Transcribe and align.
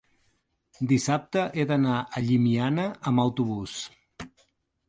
dissabte 0.91 1.43
he 1.63 1.67
d'anar 1.73 1.99
a 1.99 2.23
Llimiana 2.31 2.87
amb 3.13 3.25
autobús. 3.27 3.77